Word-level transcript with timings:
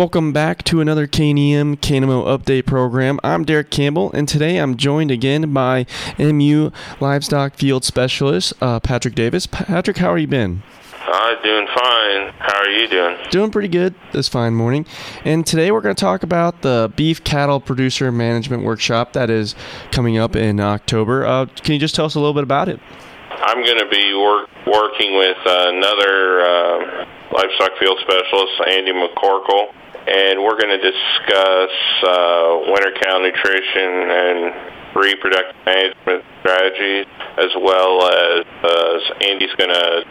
Welcome 0.00 0.32
back 0.32 0.62
to 0.62 0.80
another 0.80 1.06
KNEM 1.06 1.76
KNMO 1.76 2.24
update 2.24 2.64
program. 2.64 3.20
I'm 3.22 3.44
Derek 3.44 3.70
Campbell, 3.70 4.10
and 4.12 4.26
today 4.26 4.56
I'm 4.56 4.78
joined 4.78 5.10
again 5.10 5.52
by 5.52 5.84
MU 6.18 6.70
Livestock 7.00 7.54
Field 7.54 7.84
Specialist 7.84 8.54
uh, 8.62 8.80
Patrick 8.80 9.14
Davis. 9.14 9.44
Patrick, 9.44 9.98
how 9.98 10.08
are 10.08 10.16
you 10.16 10.26
been? 10.26 10.62
I'm 11.06 11.42
doing 11.42 11.66
fine. 11.66 12.32
How 12.38 12.60
are 12.62 12.70
you 12.70 12.88
doing? 12.88 13.18
Doing 13.30 13.50
pretty 13.50 13.68
good 13.68 13.94
this 14.12 14.26
fine 14.26 14.54
morning. 14.54 14.86
And 15.26 15.46
today 15.46 15.70
we're 15.70 15.82
going 15.82 15.94
to 15.94 16.00
talk 16.00 16.22
about 16.22 16.62
the 16.62 16.90
Beef 16.96 17.22
Cattle 17.22 17.60
Producer 17.60 18.10
Management 18.10 18.62
Workshop 18.62 19.12
that 19.12 19.28
is 19.28 19.54
coming 19.92 20.16
up 20.16 20.34
in 20.34 20.60
October. 20.60 21.26
Uh, 21.26 21.44
can 21.44 21.74
you 21.74 21.78
just 21.78 21.94
tell 21.94 22.06
us 22.06 22.14
a 22.14 22.20
little 22.20 22.32
bit 22.32 22.44
about 22.44 22.70
it? 22.70 22.80
I'm 23.28 23.62
going 23.62 23.78
to 23.78 23.88
be 23.90 24.14
work, 24.14 24.48
working 24.66 25.18
with 25.18 25.36
another 25.44 26.40
uh, 26.40 27.06
livestock 27.32 27.72
field 27.78 27.98
specialist, 28.00 28.62
Andy 28.66 28.92
McCorkle, 28.92 29.74
and 30.06 30.42
we're 30.42 30.58
going 30.58 30.72
to 30.72 30.82
discuss 30.82 31.74
uh, 32.02 32.60
winter 32.66 32.92
cow 33.00 33.18
nutrition 33.18 34.10
and 34.10 34.96
reproductive 34.96 35.56
management 35.66 36.24
strategies, 36.40 37.06
as 37.38 37.52
well 37.60 38.08
as 38.08 38.46
uh, 38.64 39.24
Andy's 39.24 39.54
going 39.56 39.70
to 39.70 40.04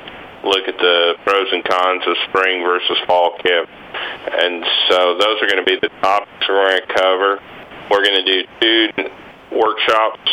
look 0.44 0.68
at 0.68 0.78
the 0.78 1.16
pros 1.26 1.48
and 1.52 1.64
cons 1.66 2.04
of 2.08 2.16
spring 2.30 2.64
versus 2.64 2.98
fall 3.06 3.36
calf. 3.44 3.68
And 4.32 4.64
so 4.90 5.18
those 5.18 5.42
are 5.42 5.48
going 5.48 5.64
to 5.64 5.68
be 5.68 5.78
the 5.82 5.90
topics 6.02 6.48
we're 6.48 6.70
going 6.70 6.82
to 6.82 6.94
cover. 6.94 7.40
We're 7.92 8.04
going 8.04 8.24
to 8.24 8.32
do 8.32 8.48
two 8.62 9.10
workshops, 9.52 10.30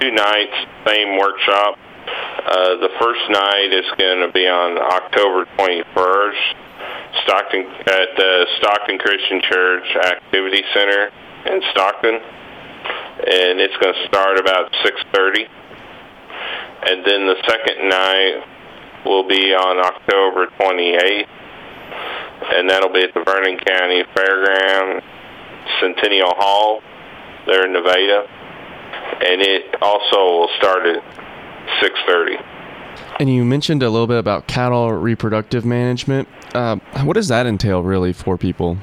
two 0.00 0.12
nights, 0.12 0.54
same 0.86 1.18
workshop. 1.18 1.78
Uh, 2.06 2.76
the 2.76 2.90
first 3.00 3.22
night 3.30 3.72
is 3.72 3.86
going 3.98 4.20
to 4.26 4.30
be 4.32 4.46
on 4.46 4.76
October 4.78 5.46
21st 5.56 6.54
Stockton 7.22 7.66
at 7.86 8.16
the 8.16 8.46
Stockton 8.58 8.98
Christian 8.98 9.40
Church 9.42 9.96
Activity 9.96 10.62
Center 10.74 11.10
in 11.46 11.62
Stockton, 11.70 12.14
and 12.14 13.60
it's 13.60 13.76
going 13.76 13.94
to 13.94 14.06
start 14.08 14.38
about 14.38 14.72
6:30. 14.84 15.48
And 16.86 17.04
then 17.06 17.26
the 17.26 17.36
second 17.46 17.88
night 17.88 18.44
will 19.06 19.26
be 19.26 19.54
on 19.54 19.78
October 19.78 20.48
28th, 20.58 21.26
and 22.54 22.68
that'll 22.68 22.92
be 22.92 23.02
at 23.02 23.14
the 23.14 23.22
Vernon 23.24 23.58
County 23.58 24.04
Fairground 24.14 25.02
Centennial 25.80 26.34
Hall 26.36 26.82
there 27.46 27.64
in 27.66 27.72
Nevada, 27.72 28.26
and 29.26 29.40
it 29.40 29.76
also 29.80 30.16
will 30.16 30.50
start 30.58 30.86
at 30.86 31.02
6:30. 31.80 32.38
And 33.18 33.30
you 33.30 33.44
mentioned 33.44 33.82
a 33.82 33.88
little 33.90 34.06
bit 34.06 34.18
about 34.18 34.46
cattle 34.46 34.92
reproductive 34.92 35.64
management. 35.64 36.28
Uh, 36.54 36.76
what 37.02 37.14
does 37.14 37.28
that 37.28 37.46
entail, 37.46 37.82
really, 37.82 38.12
for 38.12 38.38
people? 38.38 38.78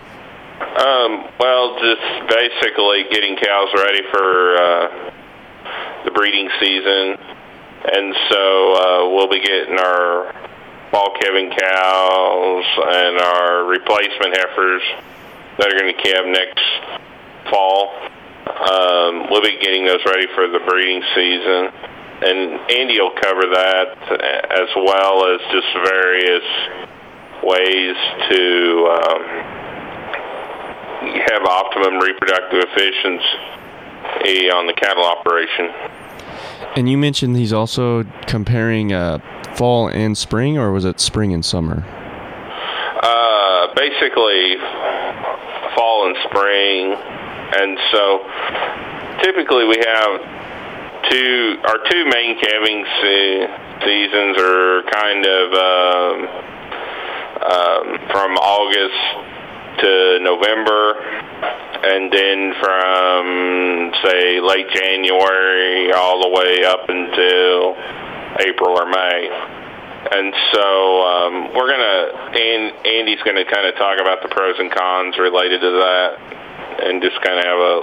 Um, 0.60 1.24
well, 1.40 1.80
just 1.80 2.28
basically 2.28 3.06
getting 3.10 3.38
cows 3.38 3.70
ready 3.76 4.02
for 4.12 4.56
uh, 4.58 5.12
the 6.06 6.12
breeding 6.12 6.50
season, 6.60 7.18
and 7.92 8.16
so 8.30 8.74
uh, 8.74 9.10
we'll 9.16 9.30
be 9.30 9.40
getting 9.40 9.80
our 9.80 10.34
fall 10.92 11.16
calving 11.22 11.50
cows 11.50 12.66
and 12.78 13.18
our 13.18 13.66
replacement 13.66 14.36
heifers 14.36 14.82
that 15.58 15.72
are 15.72 15.80
going 15.80 15.96
to 15.96 16.02
calve 16.04 16.28
next 16.28 16.66
fall. 17.50 17.96
Um, 18.48 19.32
we'll 19.32 19.42
be 19.42 19.58
getting 19.62 19.86
those 19.86 20.04
ready 20.06 20.28
for 20.36 20.48
the 20.48 20.60
breeding 20.68 21.02
season 21.16 21.72
and 22.22 22.60
Andy 22.70 23.02
will 23.02 23.18
cover 23.18 23.50
that 23.50 23.98
as 24.52 24.70
well 24.76 25.26
as 25.34 25.42
just 25.52 25.68
various 25.74 26.44
ways 27.44 27.96
to 28.30 28.88
um, 29.02 29.22
have 31.30 31.44
optimum 31.44 32.00
reproductive 32.00 32.64
efficiency 32.70 34.52
on 34.52 34.68
the 34.68 34.74
cattle 34.74 35.04
operation. 35.04 35.70
And 36.76 36.90
you 36.90 36.98
mentioned 36.98 37.36
he's 37.36 37.54
also 37.54 38.04
comparing 38.28 38.94
uh, 38.94 39.20
fall 39.56 39.88
and 39.90 40.18
spring, 40.18 40.58
or 40.58 40.72
was 40.72 40.86
it 40.86 41.00
spring 41.00 41.34
and 41.34 41.44
summer? 41.44 41.84
Uh, 43.02 43.74
basically, 43.76 44.56
fall 45.76 46.08
and 46.08 46.16
spring. 46.30 46.94
And 47.54 47.78
so 47.92 48.26
typically 49.24 49.66
we 49.66 49.78
have 49.86 50.22
two 51.10 51.58
our 51.66 51.78
two 51.90 52.06
main 52.06 52.40
calving 52.40 52.86
se- 53.02 53.48
seasons 53.84 54.38
are 54.38 54.84
kind 54.92 55.26
of 55.26 55.54
um, 55.54 56.61
um, 57.42 57.98
from 58.12 58.38
August 58.38 59.02
to 59.82 60.20
November, 60.22 60.94
and 61.84 62.12
then 62.14 62.54
from 62.62 63.92
say 64.04 64.40
late 64.40 64.70
January 64.70 65.92
all 65.94 66.22
the 66.22 66.30
way 66.30 66.64
up 66.66 66.88
until 66.90 67.76
April 68.46 68.78
or 68.78 68.86
May. 68.86 69.30
And 70.12 70.34
so 70.54 71.02
um, 71.06 71.54
we're 71.56 71.70
gonna, 71.70 72.36
and 72.38 72.86
Andy's 72.86 73.22
gonna 73.24 73.46
kind 73.46 73.66
of 73.68 73.76
talk 73.76 74.00
about 74.00 74.22
the 74.22 74.30
pros 74.30 74.60
and 74.60 74.72
cons 74.72 75.18
related 75.18 75.62
to 75.62 75.72
that, 75.72 76.18
and 76.84 77.02
just 77.02 77.22
kind 77.22 77.40
of 77.40 77.46
have 77.46 77.60
a, 77.60 77.78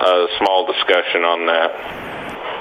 a 0.00 0.28
small 0.38 0.66
discussion 0.66 1.22
on 1.22 1.46
that. 1.46 2.07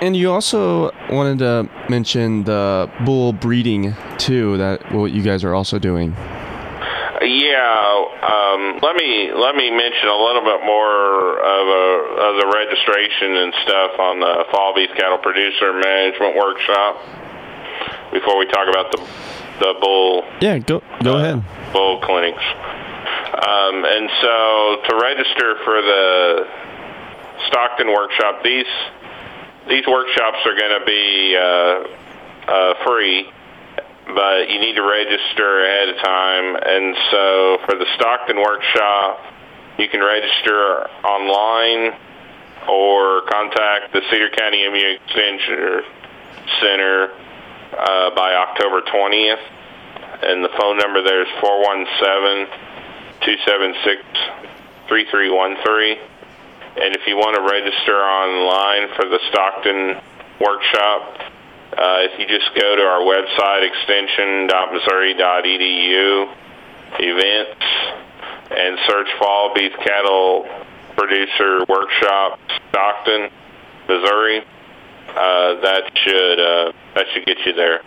And 0.01 0.15
you 0.15 0.31
also 0.31 0.91
wanted 1.09 1.39
to 1.39 1.69
mention 1.89 2.43
the 2.43 2.89
bull 3.05 3.33
breeding 3.33 3.95
too. 4.17 4.57
That 4.57 4.91
what 4.91 5.11
you 5.11 5.23
guys 5.23 5.43
are 5.43 5.53
also 5.53 5.79
doing. 5.79 6.15
Yeah, 7.19 8.05
um, 8.21 8.79
let 8.83 8.95
me 8.95 9.33
let 9.33 9.55
me 9.55 9.71
mention 9.71 10.07
a 10.07 10.15
little 10.15 10.45
bit 10.45 10.61
more 10.63 11.39
of, 11.41 11.65
a, 11.67 11.85
of 12.29 12.33
the 12.37 12.47
registration 12.53 13.35
and 13.35 13.53
stuff 13.63 13.99
on 13.99 14.19
the 14.19 14.45
Fall 14.51 14.75
Beef 14.75 14.91
Cattle 14.95 15.17
Producer 15.17 15.73
Management 15.73 16.35
Workshop 16.37 17.01
before 18.13 18.37
we 18.37 18.45
talk 18.45 18.69
about 18.69 18.91
the 18.91 19.01
the 19.59 19.73
bull. 19.81 20.23
Yeah, 20.41 20.59
go 20.59 20.83
go 21.03 21.17
uh, 21.17 21.19
ahead. 21.19 21.43
Bull 21.73 21.99
clinics. 22.01 22.43
Um, 23.33 23.83
and 23.85 24.09
so 24.21 24.77
to 24.89 24.99
register 25.01 25.57
for 25.65 25.81
the 25.81 26.47
Stockton 27.47 27.87
workshop, 27.87 28.43
these 28.43 28.69
these 29.67 29.85
workshops 29.87 30.37
are 30.45 30.55
going 30.55 30.79
to 30.79 30.85
be 30.85 31.35
uh, 31.35 32.51
uh, 32.51 32.73
free, 32.85 33.29
but 34.07 34.49
you 34.49 34.59
need 34.59 34.75
to 34.75 34.83
register 34.83 35.65
ahead 35.65 35.89
of 35.89 35.97
time. 36.03 36.55
And 36.55 36.95
so 37.11 37.57
for 37.65 37.75
the 37.75 37.85
Stockton 37.95 38.37
workshop, 38.37 39.19
you 39.77 39.87
can 39.89 40.01
register 40.01 40.89
online 41.03 41.93
or 42.67 43.21
contact 43.29 43.93
the 43.93 44.01
Cedar 44.09 44.29
County 44.29 44.67
MU 44.67 44.97
Extension 44.97 45.83
Center 46.61 47.11
uh, 47.77 48.15
by 48.15 48.33
October 48.35 48.81
20th. 48.81 49.43
And 50.23 50.43
the 50.43 50.49
phone 50.57 50.77
number 50.77 51.03
there 51.03 51.21
is 51.21 51.27
417 51.39 52.47
276 53.21 54.01
3313. 54.87 56.16
And 56.77 56.93
if 56.95 57.07
you 57.07 57.17
want 57.17 57.35
to 57.35 57.41
register 57.41 57.97
online 57.97 58.89
for 58.95 59.05
the 59.09 59.19
Stockton 59.29 59.99
workshop, 60.39 61.19
uh, 61.73 62.05
if 62.05 62.19
you 62.19 62.27
just 62.27 62.53
go 62.53 62.75
to 62.75 62.83
our 62.83 63.01
website, 63.01 63.63
extension.missouri.edu, 63.65 66.29
events, 67.01 67.65
and 68.51 68.77
search 68.87 69.07
Fall 69.17 69.55
Beef 69.55 69.73
Cattle 69.83 70.45
Producer 70.95 71.65
Workshop, 71.67 72.39
Stockton, 72.69 73.31
Missouri, 73.89 74.45
uh, 75.09 75.55
that 75.61 75.91
should 75.95 76.39
uh, 76.39 76.71
that 76.93 77.07
should 77.13 77.25
get 77.25 77.43
you 77.45 77.53
there. 77.53 77.81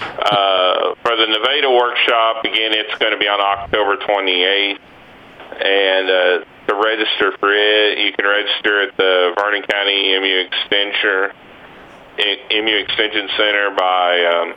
Uh, 0.00 0.94
for 1.02 1.14
the 1.14 1.26
Nevada 1.28 1.70
workshop, 1.70 2.44
again, 2.44 2.72
it's 2.74 2.96
going 2.98 3.12
to 3.12 3.18
be 3.18 3.28
on 3.28 3.40
October 3.40 3.96
28th, 3.96 4.80
and 5.60 6.10
uh, 6.10 6.40
to 6.68 6.74
register 6.74 7.32
for 7.38 7.52
it, 7.52 7.98
you 7.98 8.12
can 8.12 8.26
register 8.26 8.82
at 8.82 8.96
the 8.96 9.34
Vernon 9.36 9.62
County 9.62 10.18
MU 10.18 10.46
Extension 10.46 11.32
MU 12.16 12.76
Extension 12.76 13.28
Center 13.36 13.70
by 13.76 14.24
um, 14.24 14.54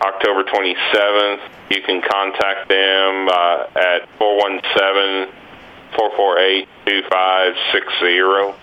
October 0.00 0.44
27th. 0.44 1.40
You 1.70 1.82
can 1.82 2.00
contact 2.02 2.68
them 2.68 3.28
uh, 3.28 3.64
at 3.74 4.08
417-448-2560. 5.98 8.54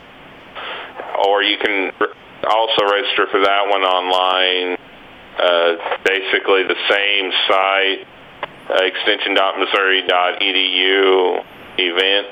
Or 1.25 1.43
you 1.43 1.57
can 1.57 1.91
also 2.49 2.85
register 2.85 3.27
for 3.31 3.41
that 3.41 3.67
one 3.69 3.83
online. 3.83 4.77
Uh, 5.37 5.75
basically 6.03 6.63
the 6.63 6.77
same 6.89 7.31
site, 7.47 8.07
uh, 8.69 8.83
extension.missouri.edu 8.83 11.43
event, 11.77 12.27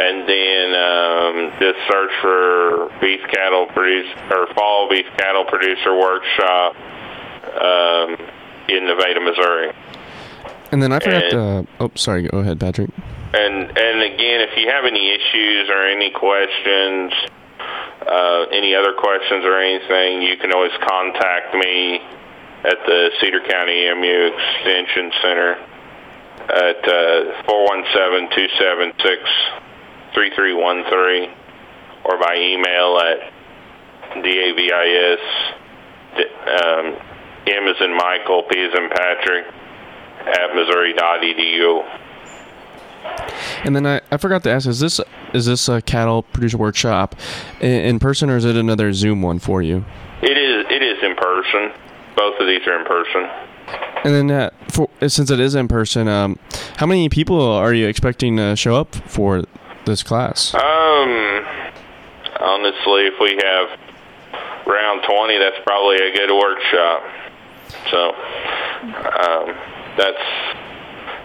and 0.00 0.28
then 0.28 0.66
um, 0.74 1.52
just 1.58 1.78
search 1.90 2.12
for 2.20 2.90
beef 3.00 3.20
cattle 3.30 3.66
produce 3.66 4.08
or 4.30 4.46
fall 4.54 4.88
beef 4.88 5.06
cattle 5.16 5.44
producer 5.44 5.94
workshop 5.94 6.76
um, 7.56 8.16
in 8.68 8.86
Nevada, 8.86 9.20
Missouri. 9.20 9.72
And 10.72 10.82
then 10.82 10.92
I 10.92 10.98
forgot 10.98 11.22
and, 11.22 11.66
to. 11.66 11.72
Oh, 11.80 11.90
sorry. 11.94 12.28
Go 12.28 12.38
ahead, 12.38 12.58
Patrick. 12.58 12.90
And 13.32 13.54
and 13.78 14.02
again, 14.02 14.40
if 14.48 14.56
you 14.56 14.68
have 14.68 14.84
any 14.84 15.10
issues 15.10 15.70
or 15.70 15.86
any 15.86 16.10
questions, 16.10 17.12
uh, 18.06 18.46
any 18.52 18.74
other 18.74 18.92
questions 18.94 19.44
or 19.44 19.58
anything, 19.58 20.22
you 20.22 20.36
can 20.36 20.52
always 20.52 20.72
contact 20.82 21.54
me 21.54 22.00
at 22.64 22.78
the 22.86 23.10
Cedar 23.20 23.40
County 23.48 23.86
MU 23.94 24.30
Extension 24.34 25.12
Center 25.22 25.75
at 26.48 26.88
uh, 26.88 27.42
417-276-3313 30.14 31.34
or 32.04 32.18
by 32.18 32.36
email 32.36 32.98
at 32.98 33.32
davis 34.22 35.20
um, 36.16 36.96
M 37.46 37.68
as 37.68 37.76
in 37.80 37.96
Michael, 37.96 38.42
P 38.50 38.58
as 38.58 38.74
in 38.74 38.88
Patrick 38.88 39.46
at 40.26 40.54
Missouri.edu. 40.54 41.84
And 43.64 43.76
then 43.76 43.86
I, 43.86 44.00
I 44.10 44.16
forgot 44.16 44.42
to 44.44 44.50
ask: 44.50 44.66
Is 44.66 44.80
this 44.80 45.00
is 45.32 45.46
this 45.46 45.68
a 45.68 45.80
cattle 45.82 46.22
producer 46.22 46.56
workshop 46.56 47.14
in, 47.60 47.70
in 47.70 47.98
person, 47.98 48.30
or 48.30 48.36
is 48.36 48.44
it 48.44 48.56
another 48.56 48.92
Zoom 48.92 49.22
one 49.22 49.38
for 49.38 49.62
you? 49.62 49.84
It 50.22 50.36
is. 50.36 50.66
It 50.70 50.82
is 50.82 50.98
in 51.02 51.14
person. 51.14 51.72
Both 52.16 52.40
of 52.40 52.46
these 52.46 52.66
are 52.66 52.78
in 52.80 52.86
person. 52.86 53.28
And 54.04 54.14
then, 54.14 54.30
uh, 54.30 54.50
for, 54.70 54.88
since 55.08 55.30
it 55.30 55.40
is 55.40 55.54
in 55.54 55.68
person, 55.68 56.06
um, 56.08 56.38
how 56.76 56.86
many 56.86 57.08
people 57.08 57.40
are 57.40 57.74
you 57.74 57.86
expecting 57.86 58.36
to 58.36 58.54
show 58.54 58.76
up 58.76 58.94
for 58.94 59.44
this 59.84 60.02
class? 60.02 60.54
Um, 60.54 61.44
honestly, 62.40 63.06
if 63.06 63.14
we 63.20 63.38
have 63.42 63.78
around 64.66 65.02
20, 65.02 65.38
that's 65.38 65.56
probably 65.64 65.96
a 65.96 66.12
good 66.14 66.30
workshop. 66.30 67.02
So, 67.90 68.10
um, 68.84 69.56
that's 69.96 70.22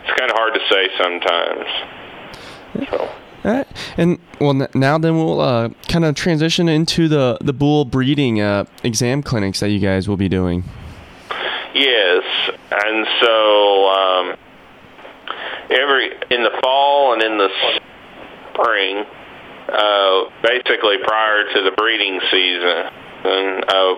it's 0.03 0.19
kind 0.19 0.31
of 0.31 0.37
hard 0.37 0.53
to 0.53 0.59
say 0.69 0.89
sometimes. 0.97 2.89
So. 2.89 3.09
All 3.43 3.51
right. 3.51 3.67
And 3.97 4.19
well, 4.39 4.67
now 4.73 4.97
then 4.97 5.17
we'll 5.17 5.41
uh, 5.41 5.69
kind 5.87 6.05
of 6.05 6.15
transition 6.15 6.69
into 6.69 7.07
the 7.07 7.37
the 7.41 7.53
bull 7.53 7.85
breeding 7.85 8.39
uh, 8.39 8.65
exam 8.83 9.23
clinics 9.23 9.59
that 9.61 9.69
you 9.69 9.79
guys 9.79 10.07
will 10.07 10.17
be 10.17 10.29
doing. 10.29 10.63
Yes, 11.73 12.20
and 12.71 13.07
so 13.21 13.87
um, 13.89 14.35
every 15.69 16.07
in 16.29 16.43
the 16.43 16.57
fall 16.63 17.13
and 17.13 17.21
in 17.21 17.37
the 17.37 17.49
spring, 18.53 19.03
uh, 19.67 20.23
basically 20.41 20.97
prior 21.03 21.43
to 21.53 21.63
the 21.63 21.71
breeding 21.75 22.19
season, 22.31 22.91
and 23.23 23.65
uh, 23.67 23.95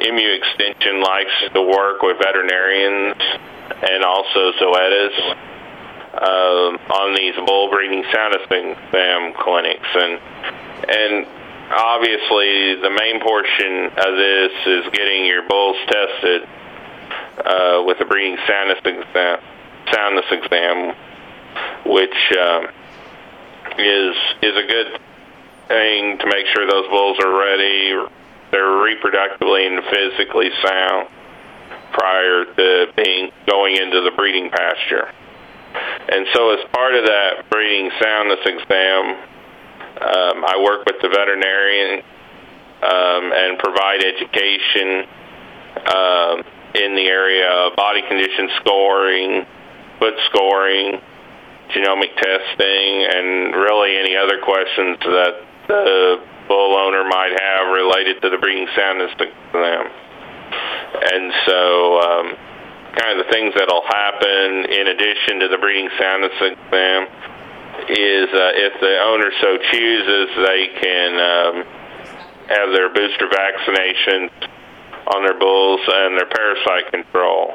MU 0.00 0.30
Extension 0.32 1.02
likes 1.02 1.36
to 1.54 1.62
work 1.62 2.02
with 2.02 2.16
veterinarians 2.18 3.20
and 3.82 4.02
also 4.02 4.52
Zoetis 4.56 5.36
uh, 6.14 6.94
on 6.96 7.14
these 7.16 7.34
bull 7.46 7.70
breeding 7.70 8.04
sound 8.12 8.34
exam 8.34 9.34
clinics, 9.38 9.88
and 9.92 10.20
and 10.88 11.26
obviously 11.70 12.80
the 12.80 12.90
main 12.90 13.20
portion 13.20 13.92
of 13.92 14.16
this 14.16 14.52
is 14.66 14.84
getting 14.92 15.26
your 15.26 15.46
bulls 15.48 15.76
tested 15.86 16.48
uh, 17.44 17.82
with 17.84 18.00
a 18.00 18.04
breeding 18.04 18.38
soundness 18.46 18.78
exam, 18.84 19.38
soundness 19.92 20.26
exam, 20.30 20.94
which 21.86 22.32
um, 22.38 22.66
is 23.78 24.16
is 24.42 24.56
a 24.56 24.66
good 24.66 25.00
thing 25.68 26.18
to 26.18 26.26
make 26.26 26.46
sure 26.54 26.66
those 26.66 26.88
bulls 26.88 27.18
are 27.24 27.38
ready, 27.38 27.94
they're 28.50 28.84
reproductively 28.84 29.66
and 29.66 29.82
physically 29.84 30.50
sound 30.64 31.08
prior 31.92 32.44
to 32.44 32.92
being 32.96 33.30
going 33.46 33.76
into 33.76 34.00
the 34.02 34.10
breeding 34.16 34.50
pasture. 34.50 35.10
And 36.08 36.26
so, 36.34 36.50
as 36.52 36.60
part 36.72 36.94
of 36.94 37.06
that 37.06 37.48
breeding 37.50 37.90
soundness 38.00 38.40
exam, 38.44 39.16
um, 40.00 40.44
I 40.44 40.60
work 40.62 40.84
with 40.84 40.96
the 41.00 41.08
veterinarian 41.08 42.02
um, 42.82 43.32
and 43.32 43.58
provide 43.58 44.04
education 44.04 45.06
um, 45.86 46.44
in 46.74 46.96
the 46.96 47.06
area 47.06 47.48
of 47.48 47.76
body 47.76 48.02
condition 48.02 48.48
scoring, 48.60 49.46
foot 49.98 50.14
scoring, 50.32 51.00
genomic 51.74 52.16
testing, 52.16 53.06
and 53.12 53.54
really 53.54 53.96
any 53.96 54.16
other 54.16 54.40
questions 54.40 54.98
that 55.00 55.34
the 55.68 56.22
bull 56.48 56.76
owner 56.76 57.04
might 57.04 57.32
have 57.38 57.72
related 57.72 58.20
to 58.22 58.30
the 58.30 58.38
breeding 58.38 58.68
soundness 58.76 59.12
exam. 59.12 59.90
And 60.92 61.32
so, 61.46 62.00
um, 62.00 62.26
kind 62.96 63.18
of 63.18 63.26
the 63.26 63.32
things 63.32 63.54
that'll 63.56 63.86
happen 63.86 64.64
in 64.68 64.86
addition 64.88 65.40
to 65.40 65.48
the 65.48 65.58
breeding 65.58 65.88
soundness 65.98 66.36
exam 66.40 67.08
is 67.88 68.28
uh, 68.28 68.52
if 68.56 68.80
the 68.80 68.94
owner 69.00 69.30
so 69.40 69.56
chooses, 69.72 70.28
they 70.36 70.68
can 70.80 71.12
um, 71.16 71.54
have 72.48 72.68
their 72.72 72.92
booster 72.92 73.28
vaccinations 73.28 74.30
on 75.14 75.22
their 75.24 75.38
bulls 75.38 75.80
and 75.86 76.16
their 76.16 76.28
parasite 76.28 76.90
control. 76.92 77.54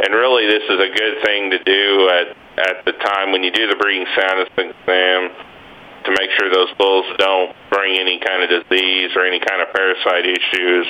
And 0.00 0.14
really, 0.14 0.46
this 0.46 0.62
is 0.62 0.78
a 0.78 0.90
good 0.94 1.22
thing 1.24 1.50
to 1.50 1.58
do 1.64 2.08
at 2.08 2.36
at 2.58 2.84
the 2.84 2.92
time 2.92 3.30
when 3.30 3.44
you 3.44 3.52
do 3.52 3.68
the 3.68 3.76
breeding 3.76 4.06
soundness 4.18 4.48
exam 4.56 5.30
to 6.04 6.10
make 6.10 6.30
sure 6.38 6.50
those 6.50 6.72
bulls 6.76 7.06
don't 7.18 7.54
bring 7.70 7.98
any 7.98 8.18
kind 8.18 8.42
of 8.42 8.48
disease 8.48 9.10
or 9.14 9.24
any 9.24 9.38
kind 9.38 9.62
of 9.62 9.72
parasite 9.72 10.26
issues 10.26 10.86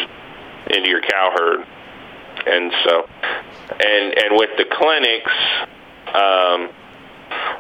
into 0.71 0.89
your 0.89 1.03
cow 1.03 1.31
herd. 1.37 1.67
And 2.47 2.73
so, 2.85 3.09
and 3.71 4.19
and 4.19 4.31
with 4.37 4.51
the 4.57 4.65
clinics, 4.71 5.33
um, 6.15 6.69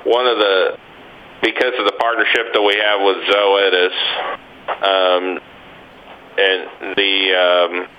one 0.04 0.26
of 0.26 0.38
the 0.38 0.78
because 1.42 1.74
of 1.78 1.84
the 1.84 1.96
partnership 1.98 2.52
that 2.52 2.62
we 2.62 2.76
have 2.76 3.00
with 3.00 3.16
Zoetis, 3.28 3.96
um, 4.82 5.40
and 6.38 6.96
the 6.96 7.34
um, 7.34 7.97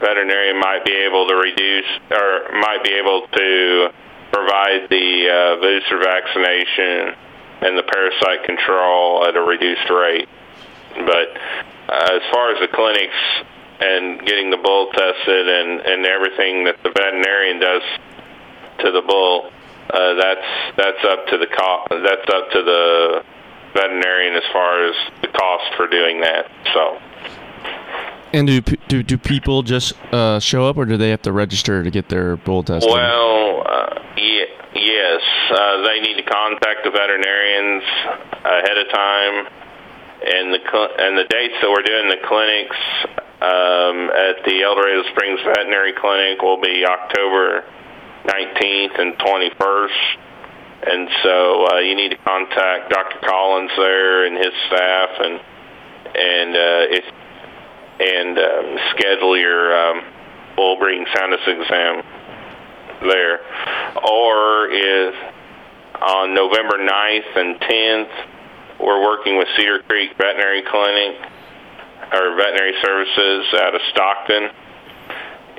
veterinarian 0.00 0.58
might 0.58 0.84
be 0.84 0.92
able 0.92 1.28
to 1.28 1.34
reduce 1.36 1.86
or 2.10 2.58
might 2.58 2.82
be 2.82 2.92
able 2.92 3.28
to 3.28 3.92
provide 4.32 4.88
the 4.88 5.28
uh, 5.28 5.60
booster 5.60 5.98
vaccination 5.98 7.14
and 7.62 7.76
the 7.76 7.84
parasite 7.84 8.44
control 8.44 9.26
at 9.26 9.36
a 9.36 9.40
reduced 9.40 9.88
rate. 9.90 10.28
But 10.94 11.28
uh, 11.88 12.16
as 12.16 12.22
far 12.32 12.52
as 12.52 12.58
the 12.60 12.68
clinics 12.72 13.20
and 13.80 14.20
getting 14.24 14.50
the 14.50 14.56
bull 14.56 14.90
tested 14.92 15.48
and, 15.48 15.80
and 15.80 16.06
everything 16.06 16.64
that 16.64 16.82
the 16.82 16.90
veterinarian 16.90 17.60
does 17.60 17.82
to 18.80 18.92
the 18.92 19.02
bull, 19.02 19.52
uh, 19.90 20.14
that's 20.14 20.76
that's 20.76 21.04
up 21.04 21.26
to 21.26 21.38
the 21.38 21.46
co- 21.46 21.86
that's 21.90 22.28
up 22.32 22.50
to 22.50 22.62
the 22.62 23.24
veterinarian 23.74 24.34
as 24.34 24.44
far 24.52 24.86
as 24.86 24.94
the 25.22 25.28
cost 25.28 25.74
for 25.76 25.86
doing 25.86 26.20
that. 26.20 26.50
So. 26.72 26.98
And 28.32 28.46
do 28.46 28.60
do, 28.60 29.02
do 29.02 29.18
people 29.18 29.62
just 29.62 29.94
uh, 30.12 30.38
show 30.38 30.66
up, 30.66 30.76
or 30.76 30.84
do 30.84 30.96
they 30.96 31.10
have 31.10 31.22
to 31.22 31.32
register 31.32 31.82
to 31.82 31.90
get 31.90 32.08
their 32.08 32.36
bull 32.36 32.62
tested? 32.62 32.90
Well, 32.90 33.62
uh, 33.66 34.02
yeah, 34.16 34.44
yes, 34.74 35.22
uh, 35.50 35.82
they 35.86 36.00
need 36.00 36.14
to 36.14 36.22
contact 36.22 36.84
the 36.84 36.90
veterinarians 36.90 37.82
ahead 38.44 38.78
of 38.78 38.92
time, 38.92 39.46
and 40.22 40.54
the 40.54 40.60
cl- 40.62 40.94
and 40.98 41.18
the 41.18 41.26
dates 41.28 41.54
that 41.60 41.70
we're 41.70 41.82
doing 41.82 42.08
the 42.08 42.22
clinics 42.22 42.76
um, 43.42 44.10
at 44.14 44.44
the 44.44 44.62
El 44.62 44.76
Dorado 44.76 45.02
Springs 45.10 45.40
Veterinary 45.42 45.92
Clinic 45.98 46.40
will 46.42 46.60
be 46.60 46.84
October 46.86 47.64
19th 48.26 49.00
and 49.00 49.18
21st. 49.18 50.16
And 50.86 51.08
so 51.22 51.66
uh, 51.66 51.78
you 51.80 51.96
need 51.96 52.10
to 52.10 52.16
contact 52.18 52.90
Dr. 52.90 53.18
Collins 53.26 53.70
there 53.76 54.24
and 54.26 54.36
his 54.36 54.52
staff, 54.68 55.10
and 55.18 55.40
and 56.14 56.50
uh, 56.56 56.96
if 56.96 57.04
and 58.00 58.38
um, 58.38 58.78
schedule 58.96 59.36
your 59.36 59.76
um, 59.76 60.02
breeding 60.78 61.06
soundness 61.14 61.40
exam 61.46 62.02
there. 63.02 63.40
Or 64.04 64.68
is 64.68 65.14
on 66.00 66.34
November 66.34 66.78
9th 66.78 67.36
and 67.36 67.60
10th, 67.60 68.80
we're 68.80 69.02
working 69.02 69.36
with 69.36 69.48
Cedar 69.56 69.82
Creek 69.88 70.10
Veterinary 70.16 70.62
Clinic 70.62 71.16
or 72.12 72.36
Veterinary 72.36 72.74
Services 72.82 73.46
out 73.60 73.74
of 73.74 73.80
Stockton. 73.92 74.48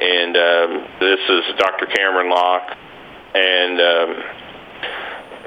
And 0.02 0.36
um, 0.36 0.88
this 1.00 1.20
is 1.30 1.44
Dr. 1.60 1.86
Cameron 1.86 2.30
Locke. 2.30 2.76
And 3.34 3.80
um, 3.80 4.24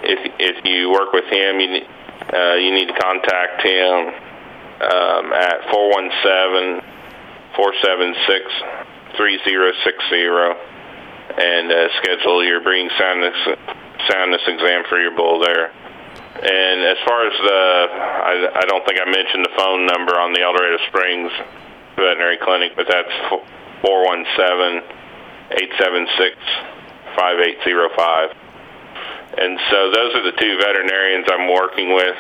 if, 0.04 0.32
if 0.38 0.64
you 0.64 0.90
work 0.90 1.12
with 1.12 1.24
him, 1.24 1.58
you, 1.58 1.80
uh, 2.32 2.54
you 2.54 2.72
need 2.72 2.86
to 2.86 2.94
contact 2.94 3.62
him 3.66 4.23
um, 4.84 5.32
at 5.32 5.64
417-476-3060 7.56 10.56
and 11.36 11.72
uh, 11.72 11.88
schedule 11.98 12.44
your 12.44 12.60
breeding 12.60 12.90
soundness, 12.98 13.34
soundness 14.10 14.42
exam 14.46 14.84
for 14.88 15.00
your 15.00 15.10
bull 15.16 15.40
there. 15.40 15.72
And 16.34 16.82
as 16.82 16.98
far 17.06 17.26
as 17.26 17.32
the, 17.32 17.50
I, 17.50 18.50
I 18.54 18.60
don't 18.66 18.84
think 18.84 19.00
I 19.00 19.06
mentioned 19.10 19.44
the 19.44 19.54
phone 19.56 19.86
number 19.86 20.18
on 20.18 20.32
the 20.32 20.42
El 20.42 20.52
Dorado 20.52 20.78
Springs 20.88 21.30
Veterinary 21.96 22.38
Clinic, 22.42 22.72
but 22.76 22.86
that's 22.90 23.12
417 23.82 24.82
876 25.50 26.36
5805. 27.16 28.43
And 29.36 29.58
so 29.70 29.90
those 29.90 30.14
are 30.14 30.22
the 30.22 30.36
two 30.38 30.58
veterinarians 30.58 31.26
I'm 31.30 31.50
working 31.52 31.94
with 31.94 32.16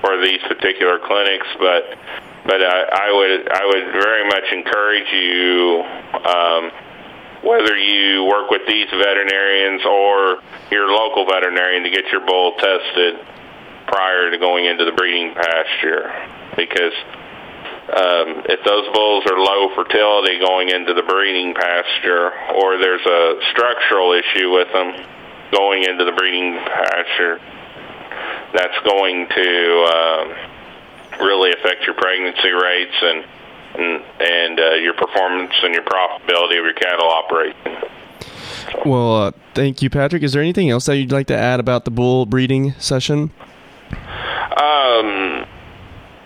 for 0.00 0.20
these 0.20 0.40
particular 0.48 0.98
clinics, 0.98 1.46
but 1.58 1.96
but 2.44 2.62
I, 2.62 3.08
I 3.08 3.12
would 3.12 3.48
I 3.48 3.64
would 3.66 3.92
very 3.92 4.24
much 4.28 4.44
encourage 4.52 5.10
you, 5.12 5.82
um, 6.24 6.70
whether 7.42 7.76
you 7.76 8.24
work 8.24 8.50
with 8.50 8.62
these 8.68 8.88
veterinarians 8.90 9.84
or 9.84 10.40
your 10.70 10.88
local 10.92 11.26
veterinarian, 11.26 11.84
to 11.84 11.90
get 11.90 12.06
your 12.12 12.24
bull 12.26 12.52
tested 12.58 13.16
prior 13.86 14.30
to 14.30 14.38
going 14.38 14.66
into 14.66 14.84
the 14.84 14.92
breeding 14.92 15.34
pasture, 15.34 16.12
because 16.56 16.92
um, 17.88 18.44
if 18.44 18.60
those 18.64 18.86
bulls 18.92 19.24
are 19.24 19.38
low 19.38 19.74
fertility 19.74 20.38
going 20.38 20.68
into 20.68 20.92
the 20.92 21.02
breeding 21.02 21.54
pasture, 21.54 22.32
or 22.54 22.76
there's 22.76 23.04
a 23.06 23.40
structural 23.52 24.12
issue 24.12 24.52
with 24.52 24.68
them 24.72 25.06
going 25.52 25.84
into 25.84 26.04
the 26.04 26.12
breeding 26.12 26.54
pasture, 26.54 27.40
that's 28.52 28.78
going 28.84 29.28
to 29.28 29.84
um, 29.94 31.26
really 31.26 31.52
affect 31.52 31.84
your 31.84 31.94
pregnancy 31.94 32.50
rates 32.50 32.94
and 33.02 33.24
and, 33.74 34.02
and 34.18 34.60
uh, 34.60 34.74
your 34.74 34.94
performance 34.94 35.52
and 35.62 35.74
your 35.74 35.84
profitability 35.84 36.58
of 36.58 36.64
your 36.64 36.72
cattle 36.72 37.08
operation. 37.08 37.76
Well, 38.84 39.16
uh, 39.16 39.32
thank 39.54 39.82
you, 39.82 39.90
Patrick. 39.90 40.22
Is 40.22 40.32
there 40.32 40.42
anything 40.42 40.70
else 40.70 40.86
that 40.86 40.96
you'd 40.96 41.12
like 41.12 41.26
to 41.28 41.36
add 41.36 41.60
about 41.60 41.84
the 41.84 41.90
bull 41.90 42.26
breeding 42.26 42.72
session? 42.72 43.30
Um, 43.90 45.46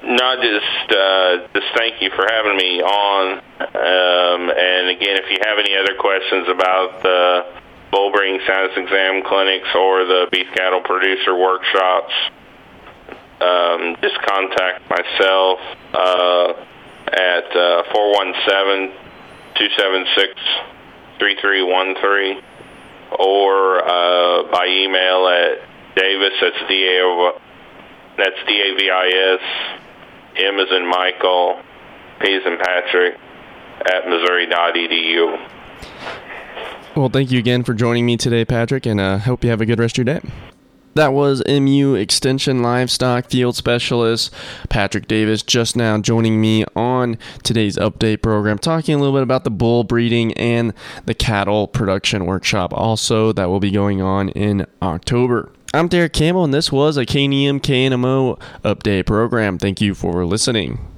not 0.04 0.40
just 0.40 0.92
uh, 0.92 1.48
just 1.52 1.66
thank 1.76 2.00
you 2.00 2.10
for 2.10 2.26
having 2.28 2.56
me 2.56 2.80
on. 2.82 3.38
Um, 3.60 4.50
and 4.50 4.88
again, 4.88 5.16
if 5.18 5.30
you 5.30 5.38
have 5.44 5.58
any 5.58 5.76
other 5.76 5.94
questions 5.98 6.48
about 6.48 7.02
the 7.02 7.46
bull 7.92 8.10
breeding 8.10 8.40
soundness 8.46 8.76
exam 8.76 9.22
clinics 9.22 9.68
or 9.76 10.04
the 10.04 10.26
beef 10.32 10.48
cattle 10.54 10.80
producer 10.80 11.36
workshops, 11.36 12.12
um, 13.40 13.96
just 14.00 14.16
contact 14.22 14.88
myself 14.88 15.60
uh, 15.92 16.52
at 17.12 17.46
uh, 17.54 17.82
417 17.92 18.96
276 19.54 20.40
3313 21.20 22.42
or 23.18 23.84
uh, 23.84 24.50
by 24.50 24.66
email 24.66 25.28
at 25.28 25.68
Davis, 25.94 26.32
that's 26.40 26.56
D-A- 26.68 27.32
that's 28.16 28.36
D-A-V-I-S, 28.46 29.40
M 30.36 30.58
as 30.58 30.68
in 30.70 30.88
Michael, 30.88 31.60
P 32.20 32.34
as 32.34 32.42
in 32.46 32.56
Patrick, 32.58 33.18
at 33.84 34.08
Missouri.edu. 34.08 35.61
Well, 36.94 37.08
thank 37.08 37.30
you 37.30 37.38
again 37.38 37.64
for 37.64 37.72
joining 37.72 38.04
me 38.04 38.18
today, 38.18 38.44
Patrick, 38.44 38.84
and 38.84 39.00
uh, 39.00 39.16
hope 39.16 39.42
you 39.42 39.48
have 39.48 39.62
a 39.62 39.66
good 39.66 39.78
rest 39.78 39.98
of 39.98 40.06
your 40.06 40.18
day. 40.20 40.28
That 40.94 41.14
was 41.14 41.42
MU 41.48 41.94
Extension 41.94 42.60
Livestock 42.60 43.30
Field 43.30 43.56
Specialist 43.56 44.30
Patrick 44.68 45.08
Davis 45.08 45.42
just 45.42 45.74
now 45.74 45.96
joining 45.98 46.38
me 46.38 46.66
on 46.76 47.16
today's 47.42 47.78
update 47.78 48.20
program, 48.20 48.58
talking 48.58 48.94
a 48.94 48.98
little 48.98 49.14
bit 49.14 49.22
about 49.22 49.44
the 49.44 49.50
bull 49.50 49.84
breeding 49.84 50.34
and 50.34 50.74
the 51.06 51.14
cattle 51.14 51.66
production 51.66 52.26
workshop 52.26 52.74
also 52.74 53.32
that 53.32 53.48
will 53.48 53.60
be 53.60 53.70
going 53.70 54.02
on 54.02 54.28
in 54.28 54.66
October. 54.82 55.50
I'm 55.72 55.88
Derek 55.88 56.12
Campbell, 56.12 56.44
and 56.44 56.52
this 56.52 56.70
was 56.70 56.98
a 56.98 57.06
KNEM 57.06 57.60
KNMO 57.60 58.38
update 58.62 59.06
program. 59.06 59.56
Thank 59.56 59.80
you 59.80 59.94
for 59.94 60.26
listening. 60.26 60.90